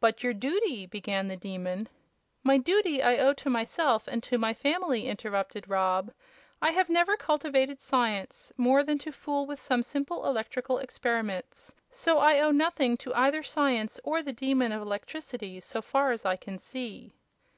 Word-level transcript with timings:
"But, 0.00 0.22
your 0.22 0.32
duty" 0.32 0.86
began 0.86 1.28
the 1.28 1.36
Demon. 1.36 1.90
"My 2.42 2.56
duty 2.56 3.02
I 3.02 3.18
owe 3.18 3.34
to 3.34 3.50
myself 3.50 4.08
and 4.08 4.22
to 4.22 4.38
my 4.38 4.54
family," 4.54 5.06
interrupted 5.06 5.68
Rob. 5.68 6.12
"I 6.62 6.70
have 6.70 6.88
never 6.88 7.14
cultivated 7.18 7.78
science, 7.78 8.54
more 8.56 8.82
than 8.82 8.96
to 9.00 9.12
fool 9.12 9.44
with 9.44 9.60
some 9.60 9.82
simple 9.82 10.24
electrical 10.24 10.78
experiments, 10.78 11.74
so 11.90 12.20
I 12.20 12.40
owe 12.40 12.52
nothing 12.52 12.96
to 13.04 13.12
either 13.12 13.42
science 13.42 14.00
or 14.02 14.22
the 14.22 14.32
Demon 14.32 14.72
of 14.72 14.80
Electricity, 14.80 15.60
so 15.60 15.82
far 15.82 16.12
as 16.12 16.24
I 16.24 16.36
can 16.36 16.58
see." 16.58 17.12